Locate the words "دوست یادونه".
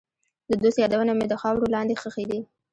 0.61-1.11